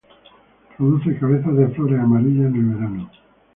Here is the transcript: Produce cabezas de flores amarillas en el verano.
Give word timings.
Produce 0.77 1.15
cabezas 1.19 1.55
de 1.55 1.67
flores 1.75 1.99
amarillas 1.99 2.47
en 2.47 2.55
el 2.55 2.65
verano. 2.75 3.09